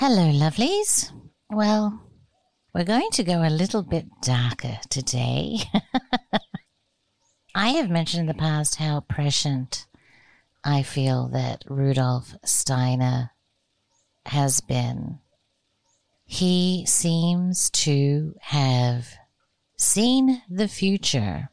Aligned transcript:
Hello, 0.00 0.30
lovelies. 0.30 1.10
Well, 1.50 2.00
we're 2.72 2.84
going 2.84 3.10
to 3.14 3.24
go 3.24 3.42
a 3.42 3.50
little 3.50 3.82
bit 3.82 4.06
darker 4.22 4.78
today. 4.90 5.58
I 7.56 7.70
have 7.70 7.90
mentioned 7.90 8.20
in 8.20 8.26
the 8.26 8.40
past 8.40 8.76
how 8.76 9.00
prescient 9.00 9.88
I 10.62 10.84
feel 10.84 11.26
that 11.32 11.64
Rudolf 11.66 12.36
Steiner 12.44 13.32
has 14.26 14.60
been. 14.60 15.18
He 16.24 16.84
seems 16.86 17.68
to 17.70 18.36
have 18.40 19.08
seen 19.76 20.42
the 20.48 20.68
future 20.68 21.50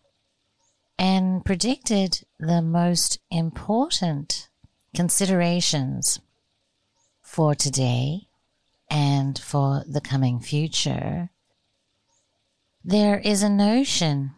and 1.00 1.44
predicted 1.44 2.24
the 2.40 2.62
most 2.62 3.18
important 3.32 4.50
considerations 4.94 6.20
for 7.24 7.56
today 7.56 8.25
and 8.90 9.38
for 9.38 9.84
the 9.88 10.02
coming 10.02 10.40
future. 10.40 11.30
There 12.84 13.20
is 13.20 13.42
a 13.42 13.50
notion 13.50 14.32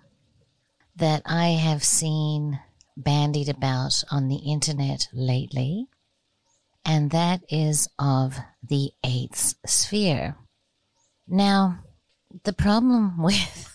that 0.95 1.21
I 1.25 1.49
have 1.49 1.83
seen 1.83 2.59
bandied 2.95 3.49
about 3.49 4.03
on 4.09 4.27
the 4.27 4.37
internet 4.37 5.07
lately, 5.13 5.87
and 6.85 7.11
that 7.11 7.41
is 7.49 7.87
of 7.99 8.37
the 8.63 8.91
eighth 9.03 9.55
sphere. 9.65 10.37
Now, 11.27 11.79
the 12.43 12.53
problem 12.53 13.21
with 13.21 13.69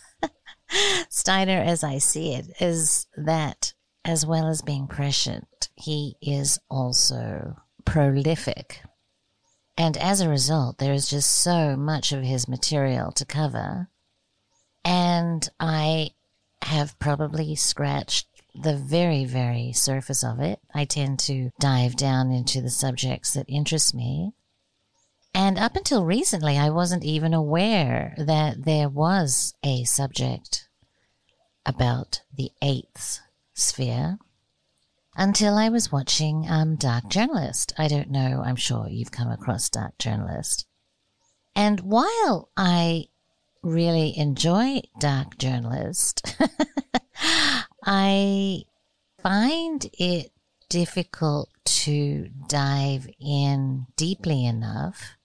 Steiner, 1.10 1.60
as 1.60 1.84
I 1.84 1.98
see 1.98 2.34
it, 2.34 2.46
is 2.60 3.06
that 3.16 3.74
as 4.04 4.26
well 4.26 4.48
as 4.48 4.62
being 4.62 4.86
prescient, 4.86 5.68
he 5.76 6.16
is 6.20 6.58
also 6.70 7.56
prolific. 7.84 8.80
And 9.82 9.96
as 9.96 10.20
a 10.20 10.28
result, 10.28 10.78
there 10.78 10.92
is 10.92 11.10
just 11.10 11.28
so 11.28 11.74
much 11.74 12.12
of 12.12 12.22
his 12.22 12.46
material 12.46 13.10
to 13.10 13.24
cover. 13.24 13.88
And 14.84 15.48
I 15.58 16.10
have 16.62 16.96
probably 17.00 17.56
scratched 17.56 18.28
the 18.54 18.76
very, 18.76 19.24
very 19.24 19.72
surface 19.72 20.22
of 20.22 20.38
it. 20.38 20.60
I 20.72 20.84
tend 20.84 21.18
to 21.26 21.50
dive 21.58 21.96
down 21.96 22.30
into 22.30 22.60
the 22.60 22.70
subjects 22.70 23.32
that 23.32 23.46
interest 23.48 23.92
me. 23.92 24.34
And 25.34 25.58
up 25.58 25.74
until 25.74 26.04
recently, 26.04 26.56
I 26.56 26.70
wasn't 26.70 27.02
even 27.02 27.34
aware 27.34 28.14
that 28.18 28.64
there 28.64 28.88
was 28.88 29.52
a 29.64 29.82
subject 29.82 30.68
about 31.66 32.22
the 32.32 32.52
eighth 32.62 33.18
sphere 33.52 34.18
until 35.16 35.56
I 35.56 35.68
was 35.68 35.92
watching 35.92 36.46
um, 36.48 36.76
Dark 36.76 37.08
Journalist. 37.08 37.72
I 37.78 37.88
don't 37.88 38.10
know, 38.10 38.42
I'm 38.44 38.56
sure 38.56 38.88
you've 38.88 39.10
come 39.10 39.30
across 39.30 39.68
Dark 39.68 39.98
Journalist. 39.98 40.66
And 41.54 41.80
while 41.80 42.50
I 42.56 43.06
really 43.62 44.16
enjoy 44.16 44.82
Dark 44.98 45.38
Journalist, 45.38 46.36
I 47.84 48.64
find 49.22 49.86
it 49.98 50.32
difficult 50.68 51.50
to 51.64 52.30
dive 52.48 53.08
in 53.20 53.86
deeply 53.96 54.46
enough 54.46 55.16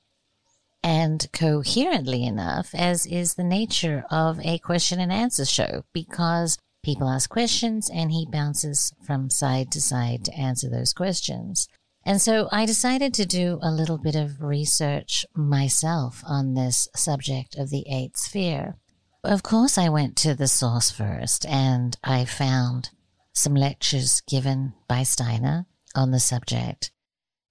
and 0.84 1.28
coherently 1.34 2.26
enough, 2.26 2.74
as 2.76 3.06
is 3.06 3.34
the 3.34 3.44
nature 3.44 4.04
of 4.12 4.40
a 4.42 4.60
question 4.60 5.00
and 5.00 5.12
answer 5.12 5.46
show, 5.46 5.84
because 5.94 6.58
people 6.88 7.10
ask 7.10 7.30
questions 7.30 7.90
and 7.90 8.14
he 8.14 8.26
bounces 8.32 8.94
from 9.06 9.30
side 9.30 9.70
to 9.70 9.82
side 9.82 10.24
to 10.24 10.34
answer 10.34 10.70
those 10.70 10.94
questions. 10.94 11.68
And 12.06 12.22
so 12.22 12.48
I 12.50 12.66
decided 12.66 13.14
to 13.16 13.26
do 13.26 13.60
a 13.62 13.70
little 13.70 13.98
bit 13.98 14.16
of 14.16 14.42
research 14.42 15.26
myself 15.36 16.24
on 16.26 16.54
this 16.54 16.88
subject 16.96 17.58
of 17.58 17.72
the 17.72 17.84
eighth 17.92 18.16
sphere. 18.16 18.78
Of 19.22 19.44
course, 19.44 19.78
I 19.78 19.90
went 19.90 20.16
to 20.20 20.34
the 20.34 20.48
source 20.48 20.90
first 20.90 21.46
and 21.46 21.98
I 22.06 22.24
found 22.24 22.92
some 23.34 23.54
lectures 23.54 24.22
given 24.22 24.72
by 24.88 25.04
Steiner 25.04 25.66
on 25.94 26.12
the 26.12 26.22
subject. 26.22 26.92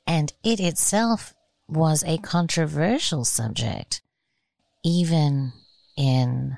And 0.07 0.33
it 0.43 0.61
itself 0.61 1.35
was 1.69 2.03
a 2.05 2.17
controversial 2.17 3.27
subject, 3.27 4.01
even 4.83 5.53
in 5.95 6.57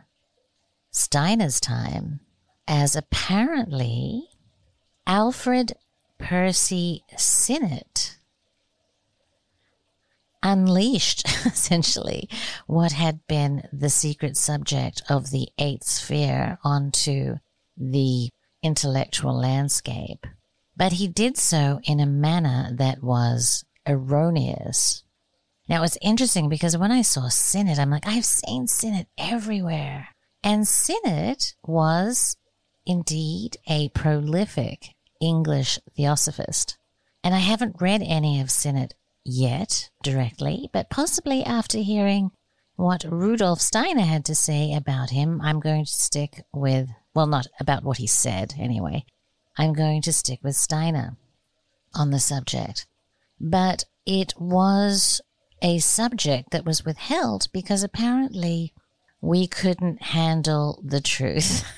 Steiner's 0.93 1.59
time, 1.59 2.21
as 2.69 2.95
apparently 2.95 4.29
Alfred 5.06 5.73
Percy 6.19 7.03
Sinnett 7.17 8.19
unleashed 10.43 11.27
essentially 11.47 12.29
what 12.67 12.93
had 12.93 13.27
been 13.27 13.67
the 13.73 13.89
secret 13.89 14.37
subject 14.37 15.03
of 15.09 15.31
the 15.31 15.49
eighth 15.59 15.84
sphere 15.84 16.59
onto 16.62 17.37
the 17.77 18.29
intellectual 18.62 19.37
landscape. 19.37 20.27
But 20.77 20.93
he 20.93 21.09
did 21.09 21.37
so 21.37 21.81
in 21.85 21.99
a 21.99 22.06
manner 22.06 22.71
that 22.77 23.03
was 23.03 23.65
erroneous. 23.87 25.03
Now 25.69 25.83
it's 25.83 25.99
interesting 26.03 26.49
because 26.49 26.77
when 26.77 26.93
I 26.93 27.03
saw 27.03 27.29
Sinnett, 27.29 27.79
I'm 27.79 27.91
like, 27.91 28.06
I've 28.06 28.25
seen 28.25 28.67
Sinnett 28.67 29.09
everywhere. 29.17 30.09
And 30.45 30.69
Sinnett 30.69 31.55
was 31.65 32.37
indeed 32.88 33.59
a 33.69 33.91
prolific 33.91 34.94
English 35.21 35.78
theosophist. 35.94 36.78
And 37.22 37.34
I 37.34 37.38
haven't 37.38 37.81
read 37.81 38.03
any 38.03 38.41
of 38.41 38.50
Sinnett 38.50 38.94
yet 39.25 39.91
directly, 40.03 40.71
but 40.72 40.91
possibly 40.91 41.44
after 41.44 41.78
hearing 41.78 42.31
what 42.76 43.04
Rudolf 43.04 43.60
Steiner 43.60 44.03
had 44.03 44.25
to 44.26 44.34
say 44.34 44.72
about 44.72 45.10
him, 45.10 45.41
I'm 45.43 45.60
going 45.60 45.84
to 45.84 45.91
stick 45.93 46.44
with, 46.53 46.88
well, 47.15 47.26
not 47.26 47.47
about 47.60 47.84
what 47.84 47.99
he 47.99 48.06
said 48.06 48.54
anyway. 48.59 49.05
I'm 49.59 49.72
going 49.72 50.00
to 50.03 50.12
stick 50.12 50.38
with 50.43 50.56
Steiner 50.56 51.16
on 51.94 52.10
the 52.10 52.20
subject. 52.20 52.87
But 53.41 53.84
it 54.06 54.32
was 54.38 55.20
a 55.60 55.78
subject 55.81 56.50
that 56.50 56.65
was 56.65 56.84
withheld 56.84 57.49
because 57.53 57.82
apparently 57.82 58.72
we 59.20 59.47
couldn't 59.47 60.00
handle 60.00 60.82
the 60.84 61.00
truth. 61.00 61.65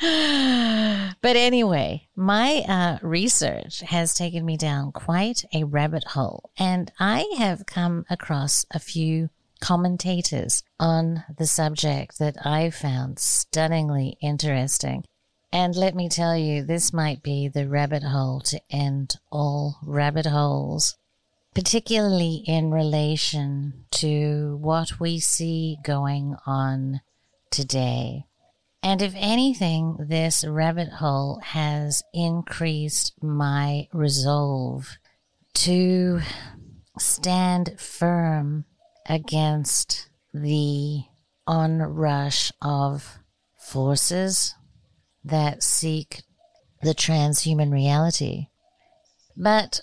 but 1.20 1.36
anyway, 1.36 2.08
my 2.14 2.64
uh, 2.68 2.98
research 3.02 3.80
has 3.80 4.14
taken 4.14 4.44
me 4.44 4.56
down 4.56 4.92
quite 4.92 5.44
a 5.54 5.64
rabbit 5.64 6.04
hole, 6.04 6.50
and 6.58 6.92
I 6.98 7.26
have 7.38 7.66
come 7.66 8.04
across 8.10 8.66
a 8.70 8.78
few 8.78 9.30
commentators 9.60 10.62
on 10.78 11.24
the 11.38 11.46
subject 11.46 12.18
that 12.18 12.36
I 12.44 12.70
found 12.70 13.18
stunningly 13.18 14.18
interesting. 14.20 15.04
And 15.50 15.74
let 15.76 15.94
me 15.94 16.08
tell 16.08 16.36
you, 16.36 16.64
this 16.64 16.92
might 16.92 17.22
be 17.22 17.48
the 17.48 17.68
rabbit 17.68 18.02
hole 18.02 18.40
to 18.40 18.60
end 18.68 19.14
all 19.30 19.78
rabbit 19.82 20.26
holes, 20.26 20.96
particularly 21.54 22.42
in 22.46 22.72
relation 22.72 23.84
to 23.92 24.58
what 24.60 25.00
we 25.00 25.20
see 25.20 25.78
going 25.84 26.36
on 26.44 27.00
today. 27.54 28.26
And 28.82 29.00
if 29.00 29.14
anything, 29.16 29.96
this 29.98 30.44
rabbit 30.44 30.88
hole 30.88 31.40
has 31.42 32.02
increased 32.12 33.14
my 33.22 33.88
resolve 33.92 34.98
to 35.54 36.20
stand 36.98 37.76
firm 37.78 38.64
against 39.08 40.08
the 40.34 41.04
onrush 41.46 42.50
of 42.60 43.18
forces 43.56 44.54
that 45.24 45.62
seek 45.62 46.22
the 46.82 46.94
transhuman 46.94 47.72
reality. 47.72 48.48
But 49.36 49.80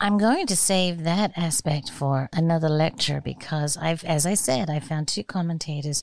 I'm 0.00 0.18
going 0.18 0.46
to 0.46 0.56
save 0.56 1.02
that 1.02 1.32
aspect 1.36 1.90
for 1.90 2.28
another 2.32 2.68
lecture 2.68 3.20
because 3.20 3.76
I've, 3.76 4.04
as 4.04 4.24
I 4.24 4.34
said, 4.34 4.70
I 4.70 4.78
found 4.78 5.08
two 5.08 5.24
commentators 5.24 6.02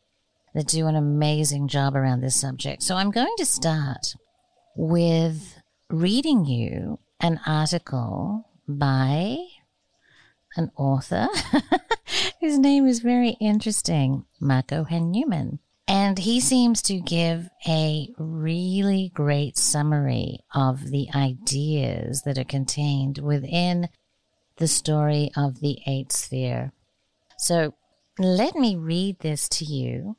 that 0.54 0.68
do 0.68 0.88
an 0.88 0.96
amazing 0.96 1.68
job 1.68 1.96
around 1.96 2.22
this 2.22 2.40
subject. 2.40 2.84
So 2.84 2.96
I'm 2.96 3.12
going 3.12 3.34
to 3.38 3.46
start 3.46 4.16
with 4.76 5.60
reading 5.90 6.46
you 6.46 7.00
an 7.20 7.40
article 7.46 8.50
by 8.68 9.38
an 10.56 10.72
author 10.76 11.28
whose 12.42 12.58
name 12.58 12.88
is 12.88 13.00
very 13.00 13.38
interesting, 13.40 14.26
Marco 14.40 14.84
Hanuman. 14.84 15.60
And 15.88 16.18
he 16.18 16.40
seems 16.40 16.82
to 16.84 17.00
give 17.00 17.50
a 17.68 18.10
really 18.18 19.12
great 19.14 19.58
summary 19.58 20.40
of 20.54 20.90
the 20.92 21.10
ideas 21.14 22.22
that 22.24 22.38
are 22.38 22.46
contained 22.46 23.18
within 23.18 23.90
the 24.58 24.68
story 24.68 25.32
of 25.36 25.60
the 25.60 25.80
eighth 25.86 26.14
sphere. 26.14 26.72
So 27.38 27.74
let 28.18 28.56
me 28.56 28.76
read 28.76 29.20
this 29.20 29.50
to 29.50 29.66
you. 29.66 30.16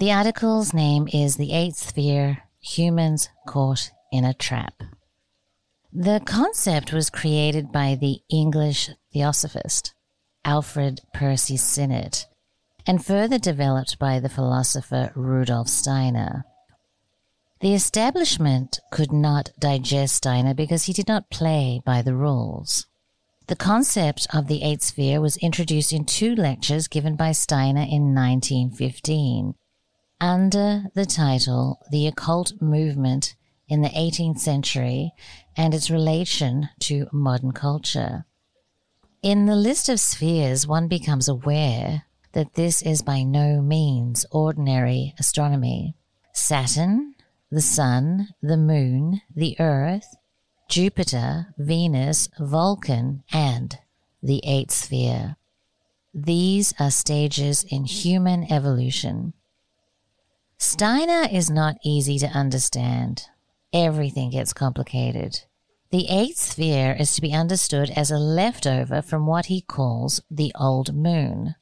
The 0.00 0.10
article's 0.10 0.74
name 0.74 1.08
is 1.12 1.36
The 1.36 1.52
Eighth 1.52 1.76
Sphere 1.76 2.38
Humans 2.58 3.28
Caught 3.46 3.92
in 4.10 4.24
a 4.24 4.34
Trap. 4.34 4.82
The 5.92 6.20
concept 6.24 6.92
was 6.92 7.10
created 7.10 7.70
by 7.70 7.94
the 7.94 8.18
English 8.28 8.90
theosophist 9.12 9.94
Alfred 10.44 11.02
Percy 11.14 11.56
Sinnett 11.56 12.26
and 12.84 13.06
further 13.06 13.38
developed 13.38 14.00
by 14.00 14.18
the 14.18 14.28
philosopher 14.28 15.12
Rudolf 15.14 15.68
Steiner. 15.68 16.44
The 17.60 17.74
establishment 17.74 18.80
could 18.90 19.12
not 19.12 19.52
digest 19.60 20.16
Steiner 20.16 20.54
because 20.54 20.86
he 20.86 20.92
did 20.92 21.06
not 21.06 21.30
play 21.30 21.80
by 21.84 22.02
the 22.02 22.16
rules. 22.16 22.88
The 23.46 23.54
concept 23.54 24.26
of 24.34 24.48
the 24.48 24.64
eighth 24.64 24.82
sphere 24.82 25.20
was 25.20 25.36
introduced 25.36 25.92
in 25.92 26.04
two 26.04 26.34
lectures 26.34 26.88
given 26.88 27.14
by 27.14 27.30
Steiner 27.30 27.82
in 27.82 28.12
1915 28.12 29.54
under 30.24 30.84
the 30.94 31.04
title 31.04 31.78
The 31.90 32.06
Occult 32.06 32.54
Movement 32.58 33.34
in 33.68 33.82
the 33.82 33.90
18th 33.90 34.38
Century 34.38 35.12
and 35.54 35.74
its 35.74 35.90
relation 35.90 36.70
to 36.80 37.08
modern 37.12 37.52
culture. 37.52 38.24
In 39.22 39.44
the 39.44 39.54
list 39.54 39.90
of 39.90 40.00
spheres, 40.00 40.66
one 40.66 40.88
becomes 40.88 41.28
aware 41.28 42.04
that 42.32 42.54
this 42.54 42.80
is 42.80 43.02
by 43.02 43.22
no 43.22 43.60
means 43.60 44.24
ordinary 44.30 45.14
astronomy. 45.18 45.94
Saturn, 46.32 47.16
the 47.50 47.60
Sun, 47.60 48.28
the 48.40 48.56
Moon, 48.56 49.20
the 49.36 49.56
Earth, 49.60 50.16
Jupiter, 50.70 51.48
Venus, 51.58 52.30
Vulcan, 52.40 53.24
and 53.30 53.78
the 54.22 54.40
eighth 54.42 54.72
sphere. 54.72 55.36
These 56.14 56.72
are 56.80 56.90
stages 56.90 57.62
in 57.64 57.84
human 57.84 58.50
evolution. 58.50 59.34
Steiner 60.64 61.28
is 61.30 61.50
not 61.50 61.76
easy 61.84 62.18
to 62.18 62.26
understand. 62.28 63.26
Everything 63.74 64.30
gets 64.30 64.54
complicated. 64.54 65.40
The 65.90 66.08
eighth 66.08 66.38
sphere 66.38 66.96
is 66.98 67.14
to 67.14 67.20
be 67.20 67.34
understood 67.34 67.90
as 67.90 68.10
a 68.10 68.16
leftover 68.16 69.02
from 69.02 69.26
what 69.26 69.46
he 69.46 69.60
calls 69.60 70.22
the 70.30 70.52
old 70.58 70.94
moon. 70.94 71.54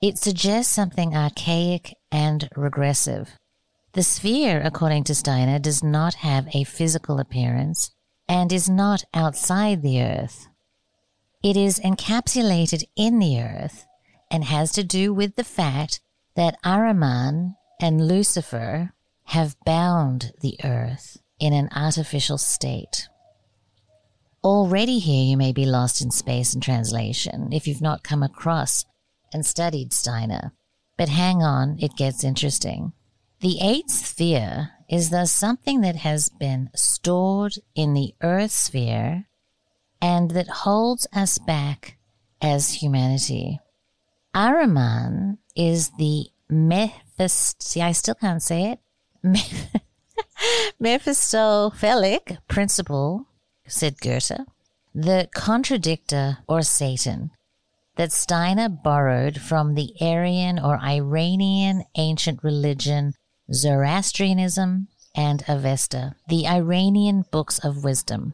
It 0.00 0.16
suggests 0.16 0.72
something 0.72 1.14
archaic 1.14 1.96
and 2.10 2.48
regressive. 2.56 3.38
The 3.92 4.02
sphere, 4.02 4.58
according 4.64 5.04
to 5.04 5.14
Steiner, 5.14 5.58
does 5.58 5.84
not 5.84 6.14
have 6.14 6.48
a 6.54 6.64
physical 6.64 7.20
appearance 7.20 7.90
and 8.26 8.50
is 8.50 8.70
not 8.70 9.04
outside 9.12 9.82
the 9.82 10.02
earth. 10.02 10.48
It 11.42 11.58
is 11.58 11.78
encapsulated 11.78 12.84
in 12.96 13.18
the 13.18 13.38
earth 13.42 13.84
and 14.30 14.44
has 14.44 14.72
to 14.72 14.82
do 14.82 15.12
with 15.12 15.36
the 15.36 15.44
fact 15.44 16.00
that 16.36 16.56
Ahriman 16.64 17.56
and 17.80 18.06
Lucifer 18.06 18.92
have 19.24 19.56
bound 19.64 20.32
the 20.40 20.56
earth 20.64 21.18
in 21.38 21.52
an 21.52 21.68
artificial 21.74 22.38
state. 22.38 23.08
Already 24.42 24.98
here 24.98 25.24
you 25.24 25.36
may 25.36 25.52
be 25.52 25.64
lost 25.64 26.02
in 26.02 26.10
space 26.10 26.52
and 26.52 26.62
translation 26.62 27.52
if 27.52 27.66
you've 27.66 27.80
not 27.80 28.04
come 28.04 28.22
across 28.22 28.84
and 29.32 29.44
studied 29.44 29.92
Steiner. 29.92 30.52
But 30.96 31.08
hang 31.08 31.42
on, 31.42 31.78
it 31.80 31.96
gets 31.96 32.22
interesting. 32.22 32.92
The 33.40 33.58
eighth 33.60 33.90
sphere 33.90 34.70
is 34.88 35.10
thus 35.10 35.32
something 35.32 35.80
that 35.80 35.96
has 35.96 36.28
been 36.28 36.70
stored 36.74 37.54
in 37.74 37.94
the 37.94 38.14
earth 38.22 38.52
sphere 38.52 39.26
and 40.00 40.30
that 40.32 40.48
holds 40.48 41.06
us 41.12 41.38
back 41.38 41.96
as 42.40 42.74
humanity. 42.74 43.58
Ahriman 44.34 45.38
is 45.56 45.90
the 45.98 46.26
Mephist. 46.48 47.62
See, 47.62 47.80
I 47.80 47.92
still 47.92 48.14
can't 48.14 48.42
say 48.42 48.72
it. 48.72 48.80
Mephistophelic 50.80 52.38
principle, 52.48 53.28
said 53.66 54.00
Goethe, 54.00 54.46
the 54.94 55.28
contradictor 55.34 56.38
or 56.46 56.62
Satan 56.62 57.30
that 57.96 58.12
Steiner 58.12 58.68
borrowed 58.68 59.40
from 59.40 59.74
the 59.74 59.94
Aryan 60.00 60.58
or 60.58 60.78
Iranian 60.80 61.84
ancient 61.96 62.42
religion 62.42 63.14
Zoroastrianism, 63.52 64.88
and 65.14 65.44
Avesta, 65.46 66.16
the 66.28 66.46
Iranian 66.46 67.24
books 67.30 67.58
of 67.58 67.84
wisdom. 67.84 68.32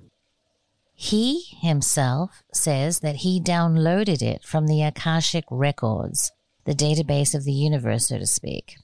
He 0.95 1.45
himself 1.61 2.43
says 2.53 3.01
that 3.01 3.17
he 3.17 3.41
downloaded 3.41 4.23
it 4.23 4.45
from 4.45 4.67
the 4.67 4.83
Akashic 4.83 5.45
records, 5.51 6.33
the 6.65 6.75
database 6.75 7.35
of 7.35 7.45
the 7.45 7.53
universe, 7.53 8.09
so 8.09 8.19
to 8.19 8.27
speak. 8.27 8.77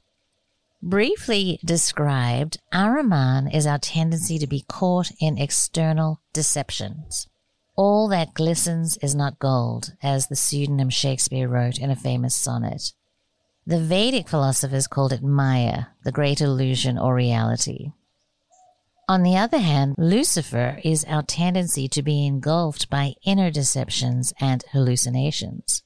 Briefly 0.82 1.58
described, 1.64 2.58
Ahriman 2.72 3.52
is 3.52 3.66
our 3.66 3.78
tendency 3.78 4.38
to 4.38 4.46
be 4.46 4.64
caught 4.68 5.10
in 5.18 5.38
external 5.38 6.20
deceptions. 6.32 7.28
All 7.76 8.08
that 8.08 8.34
glistens 8.34 8.96
is 8.98 9.14
not 9.14 9.38
gold, 9.38 9.94
as 10.02 10.26
the 10.26 10.36
pseudonym 10.36 10.90
Shakespeare 10.90 11.48
wrote 11.48 11.78
in 11.78 11.90
a 11.90 11.96
famous 11.96 12.34
sonnet. 12.34 12.92
The 13.66 13.80
Vedic 13.80 14.28
philosophers 14.28 14.86
called 14.86 15.12
it 15.12 15.22
Maya, 15.22 15.86
the 16.04 16.12
great 16.12 16.40
illusion 16.40 16.98
or 16.98 17.14
reality. 17.14 17.92
On 19.08 19.22
the 19.22 19.36
other 19.36 19.58
hand, 19.58 19.94
Lucifer 19.98 20.80
is 20.82 21.04
our 21.04 21.22
tendency 21.22 21.88
to 21.88 22.02
be 22.02 22.26
engulfed 22.26 22.88
by 22.90 23.14
inner 23.24 23.50
deceptions 23.50 24.32
and 24.40 24.64
hallucinations. 24.72 25.82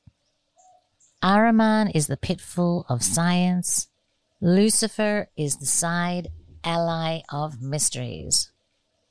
Ahriman 1.22 1.90
is 1.94 2.06
the 2.06 2.16
pitfall 2.16 2.86
of 2.88 3.02
science. 3.02 3.88
Lucifer 4.40 5.28
is 5.36 5.56
the 5.56 5.66
side 5.66 6.28
ally 6.64 7.20
of 7.30 7.60
mysteries. 7.60 8.50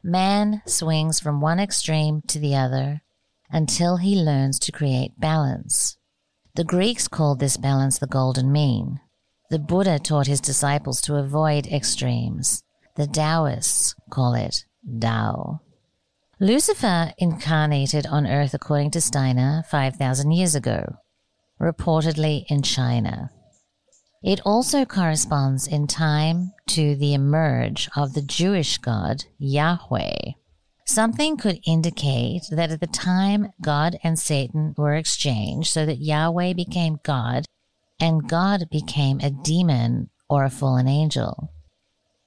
Man 0.01 0.63
swings 0.65 1.19
from 1.19 1.39
one 1.39 1.59
extreme 1.59 2.23
to 2.27 2.39
the 2.39 2.56
other 2.56 3.01
until 3.51 3.97
he 3.97 4.15
learns 4.15 4.57
to 4.59 4.71
create 4.71 5.19
balance. 5.19 5.97
The 6.56 6.63
Greeks 6.63 7.07
called 7.07 7.39
this 7.39 7.57
balance 7.57 8.00
the 8.00 8.07
golden 8.07 8.51
mean. 8.51 9.00
The 9.51 9.59
Buddha 9.59 10.00
taught 10.00 10.27
his 10.27 10.41
disciples 10.41 11.01
to 11.01 11.15
avoid 11.15 11.67
extremes. 11.67 12.63
The 12.95 13.06
Taoists 13.06 13.94
call 14.09 14.33
it 14.33 14.65
Tao. 15.00 15.61
Lucifer 16.39 17.13
incarnated 17.19 18.07
on 18.07 18.25
Earth, 18.25 18.53
according 18.56 18.91
to 18.91 19.01
Steiner, 19.01 19.63
5,000 19.69 20.31
years 20.31 20.56
ago, 20.56 20.95
reportedly 21.59 22.45
in 22.47 22.61
China. 22.61 23.31
It 24.23 24.41
also 24.45 24.85
corresponds 24.85 25.67
in 25.67 25.88
time 25.88 26.51
to 26.67 26.95
the 26.95 27.13
emerge 27.13 27.89
of 27.95 28.13
the 28.13 28.21
Jewish 28.21 28.77
god 28.77 29.25
Yahweh. 29.38 30.33
Something 30.85 31.38
could 31.38 31.59
indicate 31.65 32.44
that 32.51 32.71
at 32.71 32.79
the 32.79 32.88
time 32.88 33.53
God 33.61 33.97
and 34.03 34.17
Satan 34.17 34.73
were 34.77 34.95
exchanged 34.95 35.71
so 35.71 35.85
that 35.85 35.99
Yahweh 35.99 36.54
became 36.54 36.99
God 37.04 37.45
and 37.99 38.28
God 38.28 38.69
became 38.71 39.19
a 39.19 39.30
demon 39.30 40.09
or 40.30 40.44
a 40.44 40.49
fallen 40.49 40.87
angel. 40.87 41.54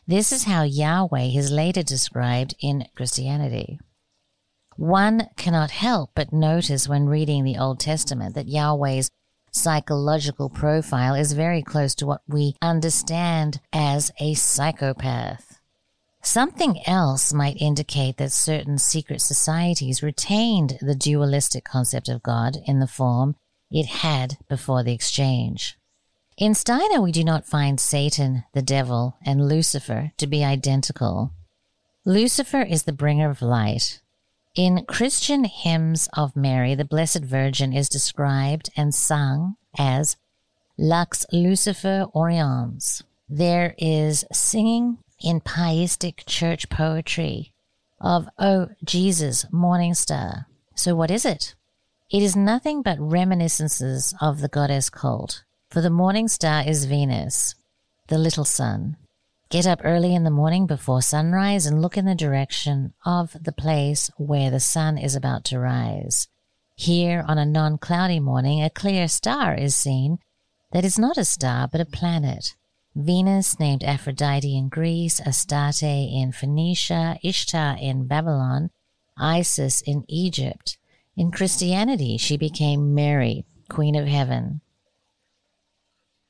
This 0.06 0.32
is 0.32 0.44
how 0.44 0.62
Yahweh 0.62 1.36
is 1.36 1.50
later 1.50 1.82
described 1.82 2.54
in 2.60 2.86
Christianity. 2.96 3.78
One 4.76 5.28
cannot 5.36 5.70
help 5.70 6.10
but 6.14 6.32
notice 6.32 6.88
when 6.88 7.06
reading 7.06 7.44
the 7.44 7.58
Old 7.58 7.80
Testament 7.80 8.34
that 8.34 8.48
Yahweh's 8.48 9.10
psychological 9.52 10.49
profile 10.49 11.14
is 11.14 11.35
very 11.35 11.62
close 11.62 11.94
to 11.94 12.06
what 12.06 12.23
we 12.26 12.56
understand 12.61 13.61
as 13.73 14.11
a 14.18 14.35
psychopath. 14.35 15.61
Something 16.23 16.80
else 16.87 17.32
might 17.32 17.61
indicate 17.61 18.16
that 18.16 18.32
certain 18.32 18.78
secret 18.78 19.21
societies 19.21 20.02
retained 20.02 20.78
the 20.80 20.94
dualistic 20.94 21.64
concept 21.64 22.09
of 22.09 22.23
God 22.23 22.56
in 22.66 22.80
the 22.80 22.87
form 22.87 23.37
it 23.71 23.87
had 23.87 24.38
before 24.49 24.82
the 24.82 24.92
exchange. 24.92 25.78
In 26.37 26.54
Steiner, 26.54 27.00
we 27.00 27.12
do 27.12 27.25
not 27.25 27.47
find 27.47 27.78
Satan, 27.78 28.44
the 28.52 28.62
devil, 28.62 29.16
and 29.25 29.49
Lucifer 29.49 30.12
to 30.16 30.26
be 30.26 30.44
identical. 30.44 31.32
Lucifer 32.04 32.62
is 32.62 32.82
the 32.82 32.92
bringer 32.92 33.30
of 33.30 33.42
light. 33.42 34.01
In 34.54 34.85
Christian 34.85 35.44
hymns 35.44 36.11
of 36.12 36.37
Mary, 36.37 36.75
the 36.75 36.85
Blessed 36.85 37.25
Virgin 37.25 37.73
is 37.73 37.88
described 37.88 38.68
and 38.76 38.94
sung 38.94 39.56
as 39.78 40.18
Lux 40.76 41.25
Lucifer 41.32 42.04
Oriens. 42.14 43.02
There 43.30 43.75
is 43.78 44.26
singing 44.30 44.99
in 45.25 45.40
pietistic 45.40 46.25
church 46.26 46.68
poetry 46.68 47.54
of, 47.99 48.28
Oh, 48.38 48.68
Jesus, 48.85 49.47
morning 49.50 49.94
star. 49.94 50.49
So 50.75 50.94
what 50.94 51.11
is 51.11 51.25
it? 51.25 51.54
It 52.11 52.23
is 52.23 52.37
nothing 52.37 52.82
but 52.82 53.00
reminiscences 53.00 54.14
of 54.21 54.42
the 54.42 54.49
goddess 54.49 54.90
cult, 54.90 55.44
for 55.71 55.80
the 55.80 55.88
morning 55.88 56.28
star 56.28 56.62
is 56.66 56.85
Venus, 56.85 57.54
the 58.09 58.18
little 58.18 58.44
sun. 58.44 58.99
Get 59.52 59.66
up 59.66 59.82
early 59.85 60.14
in 60.14 60.25
the 60.25 60.30
morning 60.30 60.66
before 60.66 61.02
sunrise 61.02 61.66
and 61.66 61.82
look 61.82 61.99
in 61.99 62.06
the 62.06 62.14
direction 62.14 62.94
of 63.04 63.37
the 63.38 63.52
place 63.52 64.11
where 64.16 64.50
the 64.50 64.59
sun 64.59 64.97
is 64.97 65.14
about 65.14 65.44
to 65.44 65.59
rise. 65.59 66.26
Here, 66.75 67.23
on 67.28 67.37
a 67.37 67.44
non 67.44 67.76
cloudy 67.76 68.18
morning, 68.18 68.62
a 68.62 68.71
clear 68.71 69.09
star 69.09 69.54
is 69.54 69.75
seen 69.75 70.21
that 70.73 70.87
is 70.87 70.99
not 70.99 71.18
a 71.18 71.25
star 71.26 71.68
but 71.68 71.82
a 71.82 71.85
planet. 71.85 72.54
Venus, 72.94 73.61
named 73.61 73.85
Aphrodite 73.85 74.56
in 74.56 74.71
Greece, 74.71 75.21
Astarte 75.21 75.82
in 75.82 76.32
Phoenicia, 76.32 77.18
Ishtar 77.23 77.76
in 77.78 78.06
Babylon, 78.06 78.71
Isis 79.18 79.82
in 79.82 80.06
Egypt. 80.09 80.78
In 81.14 81.30
Christianity, 81.30 82.16
she 82.16 82.38
became 82.38 82.94
Mary, 82.94 83.44
Queen 83.68 83.97
of 83.97 84.06
Heaven. 84.06 84.62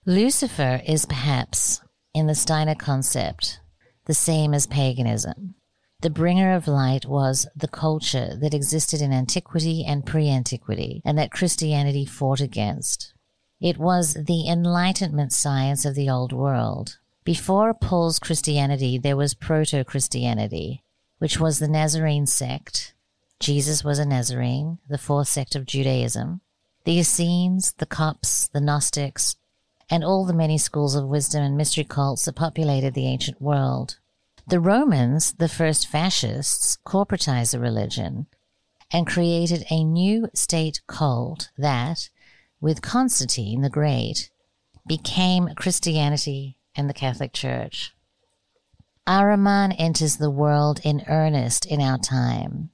Lucifer 0.05 0.83
is 0.85 1.07
perhaps, 1.07 1.83
in 2.15 2.27
the 2.27 2.35
Steiner 2.35 2.75
concept, 2.75 3.61
the 4.07 4.15
same 4.15 4.53
as 4.53 4.67
paganism. 4.67 5.55
The 6.03 6.11
bringer 6.11 6.55
of 6.55 6.67
light 6.67 7.07
was 7.07 7.47
the 7.55 7.69
culture 7.69 8.37
that 8.37 8.55
existed 8.55 9.01
in 9.01 9.13
antiquity 9.13 9.85
and 9.85 10.05
pre 10.05 10.29
antiquity, 10.29 11.01
and 11.05 11.17
that 11.17 11.31
Christianity 11.31 12.05
fought 12.05 12.41
against. 12.41 13.15
It 13.61 13.79
was 13.79 14.15
the 14.15 14.49
Enlightenment 14.49 15.33
science 15.33 15.85
of 15.85 15.95
the 15.95 16.11
Old 16.11 16.33
World. 16.33 16.99
Before 17.25 17.73
Paul's 17.73 18.19
Christianity, 18.19 18.99
there 18.99 19.17
was 19.17 19.35
Proto 19.35 19.85
Christianity, 19.85 20.83
which 21.19 21.39
was 21.39 21.61
the 21.61 21.69
Nazarene 21.69 22.27
sect. 22.27 22.95
Jesus 23.39 23.85
was 23.85 24.01
a 24.01 24.05
Nazarene, 24.05 24.79
the 24.89 24.99
fourth 24.99 25.29
sect 25.29 25.55
of 25.55 25.67
Judaism. 25.67 26.41
The 26.85 26.99
Essenes, 26.99 27.75
the 27.75 27.87
Copts, 27.87 28.49
the 28.49 28.61
Gnostics, 28.61 29.37
and 29.93 30.03
all 30.03 30.25
the 30.25 30.33
many 30.33 30.57
schools 30.57 30.95
of 30.95 31.05
wisdom 31.05 31.43
and 31.43 31.55
mystery 31.55 31.85
cults 31.85 32.25
that 32.25 32.33
populated 32.33 32.95
the 32.95 33.07
ancient 33.07 33.43
world. 33.43 33.99
The 34.47 34.59
Romans, 34.59 35.35
the 35.35 35.51
first 35.51 35.87
fascists, 35.87 36.79
corporatized 36.87 37.53
the 37.53 37.61
religion 37.61 38.27
and 38.91 39.07
created 39.07 39.67
a 39.71 39.85
new 39.85 40.29
state 40.33 40.81
cult 40.87 41.51
that, 41.59 42.09
with 42.59 42.81
Constantine 42.81 43.61
the 43.61 43.69
Great, 43.69 44.31
became 44.87 45.55
Christianity 45.57 46.57
and 46.75 46.89
the 46.89 46.95
Catholic 46.95 47.35
Church. 47.35 47.95
Ahriman 49.07 49.75
enters 49.79 50.17
the 50.17 50.31
world 50.31 50.81
in 50.83 51.05
earnest 51.07 51.67
in 51.67 51.83
our 51.83 51.99
time. 51.99 52.71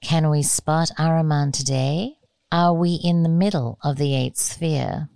Can 0.00 0.30
we 0.30 0.44
spot 0.44 0.92
Ahriman 0.96 1.52
today? 1.52 2.18
Are 2.52 2.72
we 2.72 3.00
in 3.02 3.24
the 3.24 3.28
middle 3.28 3.80
of 3.82 3.96
the 3.96 4.14
eighth 4.14 4.38
sphere? 4.38 5.08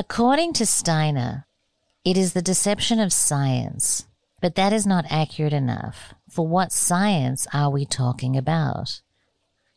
According 0.00 0.54
to 0.54 0.64
Steiner, 0.64 1.46
it 2.06 2.16
is 2.16 2.32
the 2.32 2.40
deception 2.40 3.00
of 3.00 3.12
science 3.12 4.06
but 4.40 4.54
that 4.54 4.72
is 4.72 4.86
not 4.86 5.04
accurate 5.10 5.52
enough. 5.52 6.14
For 6.28 6.46
what 6.46 6.72
science 6.72 7.46
are 7.52 7.70
we 7.70 7.84
talking 7.84 8.36
about? 8.36 9.02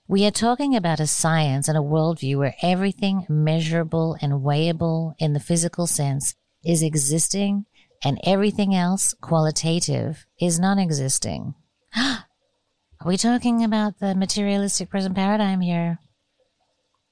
We 0.08 0.26
are 0.26 0.32
talking 0.32 0.76
about 0.76 1.00
a 1.00 1.08
science 1.08 1.68
and 1.68 1.78
a 1.78 1.82
worldview 1.82 2.38
where 2.38 2.56
everything 2.62 3.26
measurable 3.30 4.18
and 4.22 4.42
weighable 4.42 5.16
in 5.20 5.34
the 5.34 5.40
physical 5.40 5.88
sense 5.88 6.36
is 6.64 6.84
existing 6.84 7.66
and 8.04 8.20
everything 8.26 8.76
else 8.76 9.14
qualitative 9.22 10.26
is 10.40 10.60
non 10.60 10.78
existing. 10.78 11.56
are 11.98 12.26
we 13.06 13.18
talking 13.18 13.64
about 13.64 14.00
the 14.00 14.14
materialistic 14.16 14.90
present 14.90 15.16
paradigm 15.16 15.62
here? 15.62 16.00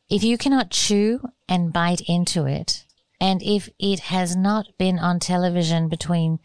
If 0.10 0.24
you 0.24 0.38
cannot 0.38 0.70
chew 0.70 1.22
and 1.48 1.72
bite 1.72 2.02
into 2.08 2.46
it, 2.46 2.86
and 3.22 3.44
if 3.44 3.70
it 3.78 4.00
has 4.00 4.36
not 4.36 4.66
been 4.80 4.98
on 4.98 5.20
television 5.20 5.88
between 5.88 6.40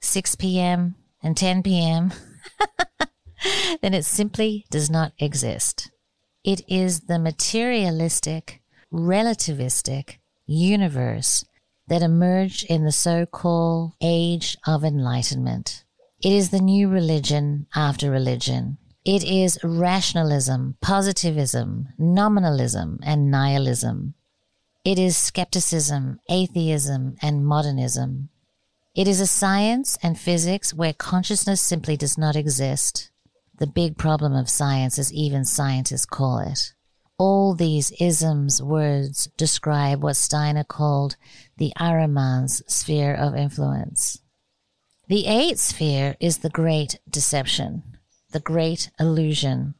6 0.00 0.34
p.m. 0.34 0.96
and 1.22 1.36
10 1.36 1.62
p.m., 1.62 2.12
then 3.80 3.94
it 3.94 4.04
simply 4.04 4.66
does 4.68 4.90
not 4.90 5.12
exist. 5.20 5.88
It 6.42 6.62
is 6.68 7.02
the 7.02 7.20
materialistic, 7.20 8.60
relativistic 8.92 10.18
universe 10.46 11.44
that 11.86 12.02
emerged 12.02 12.66
in 12.68 12.84
the 12.84 12.92
so 12.92 13.24
called 13.24 13.92
Age 14.02 14.56
of 14.66 14.84
Enlightenment. 14.84 15.84
It 16.20 16.32
is 16.32 16.50
the 16.50 16.60
new 16.60 16.88
religion 16.88 17.68
after 17.76 18.10
religion. 18.10 18.78
It 19.04 19.22
is 19.22 19.60
rationalism, 19.62 20.76
positivism, 20.80 21.90
nominalism, 21.96 22.98
and 23.04 23.30
nihilism. 23.30 24.15
It 24.86 25.00
is 25.00 25.16
skepticism, 25.16 26.20
atheism, 26.28 27.16
and 27.20 27.44
modernism. 27.44 28.28
It 28.94 29.08
is 29.08 29.20
a 29.20 29.26
science 29.26 29.98
and 30.00 30.16
physics 30.16 30.72
where 30.72 30.92
consciousness 30.92 31.60
simply 31.60 31.96
does 31.96 32.16
not 32.16 32.36
exist. 32.36 33.10
The 33.58 33.66
big 33.66 33.98
problem 33.98 34.32
of 34.32 34.48
science, 34.48 34.96
as 34.96 35.12
even 35.12 35.44
scientists 35.44 36.06
call 36.06 36.38
it. 36.38 36.72
All 37.18 37.52
these 37.52 37.90
isms 37.98 38.62
words 38.62 39.28
describe 39.36 40.04
what 40.04 40.14
Steiner 40.14 40.62
called 40.62 41.16
the 41.56 41.72
Ahriman's 41.80 42.62
sphere 42.72 43.12
of 43.12 43.34
influence. 43.34 44.22
The 45.08 45.26
eighth 45.26 45.58
sphere 45.58 46.14
is 46.20 46.38
the 46.38 46.48
great 46.48 47.00
deception, 47.10 47.82
the 48.30 48.38
great 48.38 48.92
illusion, 49.00 49.74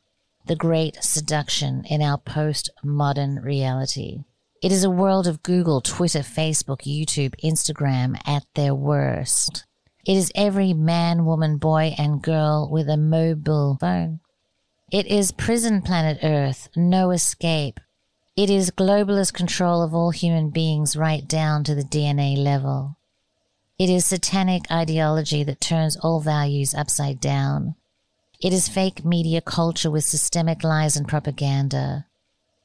the 0.46 0.56
great 0.56 0.96
seduction 1.00 1.84
in 1.84 2.02
our 2.02 2.18
post-modern 2.18 3.36
reality. 3.36 4.24
It 4.66 4.72
is 4.72 4.82
a 4.82 4.90
world 4.90 5.28
of 5.28 5.44
Google, 5.44 5.80
Twitter, 5.80 6.22
Facebook, 6.22 6.80
YouTube, 6.82 7.36
Instagram 7.40 8.18
at 8.26 8.42
their 8.56 8.74
worst. 8.74 9.64
It 10.04 10.16
is 10.16 10.32
every 10.34 10.74
man, 10.74 11.24
woman, 11.24 11.58
boy, 11.58 11.94
and 11.96 12.20
girl 12.20 12.68
with 12.68 12.88
a 12.88 12.96
mobile 12.96 13.76
phone. 13.80 14.18
It 14.90 15.06
is 15.06 15.30
prison 15.30 15.82
planet 15.82 16.18
Earth, 16.20 16.68
no 16.74 17.12
escape. 17.12 17.78
It 18.34 18.50
is 18.50 18.72
globalist 18.72 19.34
control 19.34 19.82
of 19.82 19.94
all 19.94 20.10
human 20.10 20.50
beings 20.50 20.96
right 20.96 21.24
down 21.28 21.62
to 21.62 21.76
the 21.76 21.84
DNA 21.84 22.36
level. 22.36 22.96
It 23.78 23.88
is 23.88 24.04
satanic 24.04 24.68
ideology 24.68 25.44
that 25.44 25.60
turns 25.60 25.94
all 25.94 26.20
values 26.20 26.74
upside 26.74 27.20
down. 27.20 27.76
It 28.42 28.52
is 28.52 28.66
fake 28.66 29.04
media 29.04 29.40
culture 29.40 29.92
with 29.92 30.04
systemic 30.04 30.64
lies 30.64 30.96
and 30.96 31.06
propaganda. 31.06 32.06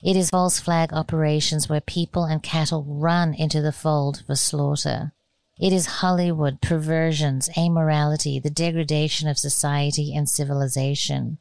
It 0.03 0.15
is 0.15 0.31
false 0.31 0.59
flag 0.59 0.93
operations 0.93 1.69
where 1.69 1.81
people 1.81 2.23
and 2.23 2.41
cattle 2.41 2.83
run 2.87 3.33
into 3.35 3.61
the 3.61 3.71
fold 3.71 4.23
for 4.25 4.35
slaughter. 4.35 5.13
It 5.59 5.71
is 5.71 6.01
Hollywood, 6.01 6.59
perversions, 6.59 7.49
amorality, 7.49 8.41
the 8.41 8.49
degradation 8.49 9.27
of 9.27 9.37
society 9.37 10.15
and 10.15 10.27
civilization. 10.27 11.37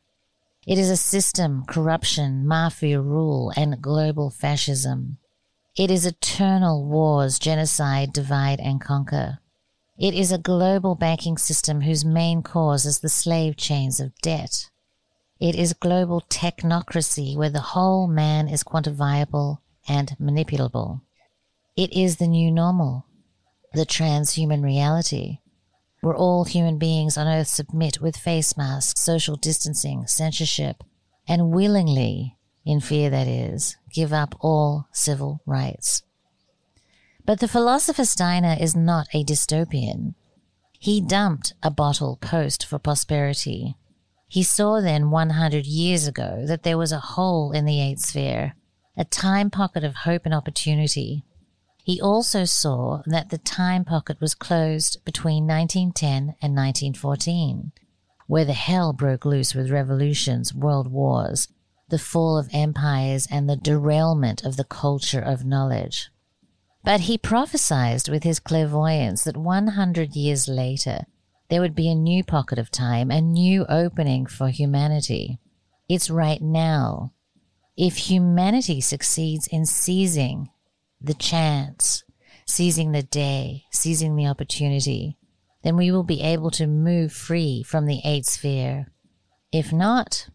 It 0.66 0.76
is 0.76 0.90
a 0.90 0.96
system, 0.96 1.64
corruption, 1.66 2.46
mafia 2.46 3.00
rule, 3.00 3.50
and 3.56 3.80
global 3.80 4.28
fascism. 4.28 5.16
It 5.74 5.90
is 5.90 6.04
eternal 6.04 6.84
wars, 6.84 7.38
genocide, 7.38 8.12
divide, 8.12 8.60
and 8.60 8.78
conquer. 8.78 9.38
It 9.98 10.12
is 10.12 10.32
a 10.32 10.38
global 10.38 10.94
banking 10.96 11.38
system 11.38 11.80
whose 11.80 12.04
main 12.04 12.42
cause 12.42 12.84
is 12.84 13.00
the 13.00 13.08
slave 13.08 13.56
chains 13.56 14.00
of 14.00 14.14
debt. 14.20 14.68
It 15.40 15.54
is 15.54 15.72
global 15.72 16.20
technocracy 16.28 17.34
where 17.34 17.48
the 17.48 17.72
whole 17.72 18.06
man 18.06 18.46
is 18.46 18.62
quantifiable 18.62 19.60
and 19.88 20.14
manipulable. 20.20 21.00
It 21.78 21.90
is 21.94 22.16
the 22.16 22.26
new 22.26 22.50
normal, 22.50 23.06
the 23.72 23.86
transhuman 23.86 24.62
reality, 24.62 25.38
where 26.02 26.14
all 26.14 26.44
human 26.44 26.76
beings 26.76 27.16
on 27.16 27.26
earth 27.26 27.48
submit 27.48 28.02
with 28.02 28.18
face 28.18 28.54
masks, 28.54 29.00
social 29.00 29.36
distancing, 29.36 30.06
censorship, 30.06 30.84
and 31.26 31.52
willingly, 31.52 32.36
in 32.66 32.80
fear 32.80 33.08
that 33.08 33.26
is, 33.26 33.78
give 33.94 34.12
up 34.12 34.34
all 34.40 34.88
civil 34.92 35.40
rights. 35.46 36.02
But 37.24 37.40
the 37.40 37.48
philosopher 37.48 38.04
Steiner 38.04 38.56
is 38.60 38.76
not 38.76 39.08
a 39.14 39.24
dystopian. 39.24 40.16
He 40.78 41.00
dumped 41.00 41.54
a 41.62 41.70
bottle 41.70 42.18
post 42.20 42.66
for 42.66 42.78
prosperity 42.78 43.76
he 44.30 44.44
saw 44.44 44.80
then 44.80 45.10
100 45.10 45.66
years 45.66 46.06
ago 46.06 46.44
that 46.46 46.62
there 46.62 46.78
was 46.78 46.92
a 46.92 47.00
hole 47.00 47.50
in 47.50 47.64
the 47.64 47.80
eighth 47.80 47.98
sphere, 47.98 48.54
a 48.96 49.04
time 49.04 49.50
pocket 49.50 49.82
of 49.82 49.96
hope 49.96 50.22
and 50.24 50.32
opportunity. 50.32 51.24
He 51.82 52.00
also 52.00 52.44
saw 52.44 53.02
that 53.06 53.30
the 53.30 53.38
time 53.38 53.84
pocket 53.84 54.20
was 54.20 54.36
closed 54.36 55.04
between 55.04 55.48
1910 55.48 56.36
and 56.40 56.54
1914, 56.54 57.72
where 58.28 58.44
the 58.44 58.52
hell 58.52 58.92
broke 58.92 59.24
loose 59.24 59.52
with 59.52 59.68
revolutions, 59.68 60.54
world 60.54 60.92
wars, 60.92 61.48
the 61.88 61.98
fall 61.98 62.38
of 62.38 62.48
empires, 62.52 63.26
and 63.32 63.50
the 63.50 63.56
derailment 63.56 64.44
of 64.44 64.56
the 64.56 64.62
culture 64.62 65.20
of 65.20 65.44
knowledge. 65.44 66.08
But 66.84 67.00
he 67.00 67.18
prophesied 67.18 68.08
with 68.08 68.22
his 68.22 68.38
clairvoyance 68.38 69.24
that 69.24 69.36
100 69.36 70.14
years 70.14 70.46
later, 70.46 71.06
there 71.50 71.60
would 71.60 71.74
be 71.74 71.90
a 71.90 71.94
new 71.96 72.22
pocket 72.22 72.58
of 72.58 72.70
time, 72.70 73.10
a 73.10 73.20
new 73.20 73.66
opening 73.68 74.24
for 74.24 74.48
humanity. 74.48 75.40
It's 75.88 76.08
right 76.08 76.40
now. 76.40 77.12
If 77.76 77.96
humanity 77.96 78.80
succeeds 78.80 79.48
in 79.48 79.66
seizing 79.66 80.48
the 81.00 81.14
chance, 81.14 82.04
seizing 82.46 82.92
the 82.92 83.02
day, 83.02 83.64
seizing 83.72 84.14
the 84.14 84.26
opportunity, 84.26 85.18
then 85.64 85.76
we 85.76 85.90
will 85.90 86.04
be 86.04 86.22
able 86.22 86.52
to 86.52 86.68
move 86.68 87.12
free 87.12 87.64
from 87.64 87.86
the 87.86 88.00
eighth 88.04 88.26
sphere. 88.26 88.86
If 89.52 89.72
not, 89.72 90.28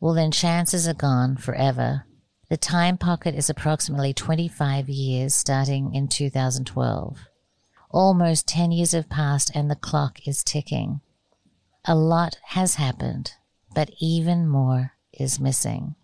well, 0.00 0.14
then 0.14 0.30
chances 0.30 0.88
are 0.88 0.94
gone 0.94 1.36
forever. 1.36 2.06
The 2.48 2.56
time 2.56 2.96
pocket 2.96 3.34
is 3.34 3.50
approximately 3.50 4.14
25 4.14 4.88
years 4.88 5.34
starting 5.34 5.94
in 5.94 6.08
2012. 6.08 7.18
Almost 7.92 8.48
10 8.48 8.72
years 8.72 8.92
have 8.92 9.10
passed 9.10 9.50
and 9.54 9.70
the 9.70 9.76
clock 9.76 10.26
is 10.26 10.42
ticking. 10.42 11.00
A 11.84 11.94
lot 11.94 12.38
has 12.46 12.76
happened, 12.76 13.32
but 13.74 13.90
even 14.00 14.48
more 14.48 14.92
is 15.12 15.38
missing. 15.38 15.94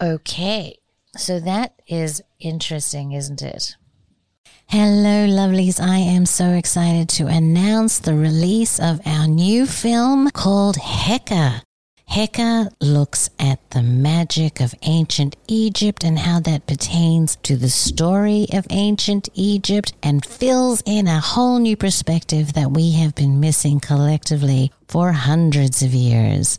Okay, 0.00 0.78
so 1.16 1.38
that 1.38 1.80
is 1.86 2.20
interesting, 2.40 3.12
isn't 3.12 3.42
it? 3.42 3.76
Hello, 4.66 5.26
lovelies. 5.28 5.78
I 5.80 5.98
am 5.98 6.26
so 6.26 6.50
excited 6.50 7.08
to 7.10 7.28
announce 7.28 8.00
the 8.00 8.14
release 8.14 8.80
of 8.80 9.00
our 9.06 9.28
new 9.28 9.66
film 9.66 10.30
called 10.30 10.76
Heka. 10.76 11.62
Heka 12.10 12.70
looks 12.80 13.30
at 13.38 13.70
the 13.70 13.82
magic 13.82 14.60
of 14.60 14.74
ancient 14.82 15.36
Egypt 15.48 16.04
and 16.04 16.18
how 16.18 16.40
that 16.40 16.66
pertains 16.66 17.36
to 17.42 17.56
the 17.56 17.68
story 17.68 18.46
of 18.52 18.66
ancient 18.70 19.28
Egypt 19.34 19.94
and 20.02 20.24
fills 20.24 20.82
in 20.86 21.08
a 21.08 21.20
whole 21.20 21.58
new 21.58 21.76
perspective 21.76 22.52
that 22.52 22.70
we 22.70 22.92
have 22.92 23.14
been 23.14 23.40
missing 23.40 23.80
collectively 23.80 24.70
for 24.86 25.12
hundreds 25.12 25.82
of 25.82 25.92
years. 25.92 26.58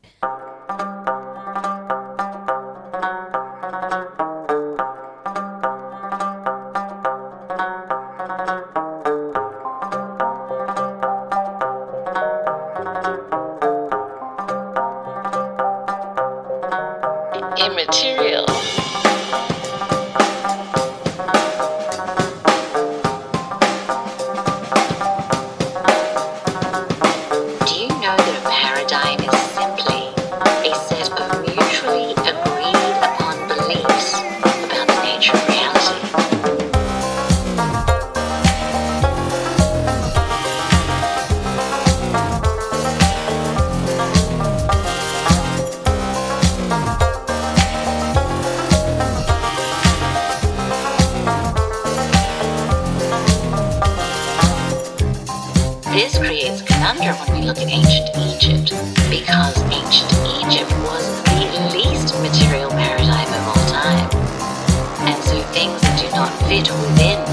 within 66.91 67.23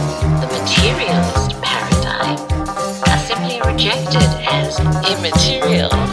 the 0.41 0.47
materialist 0.47 1.61
paradigm 1.63 2.39
are 3.09 3.19
simply 3.19 3.61
rejected 3.61 4.23
as 4.47 4.79
immaterial. 5.11 6.08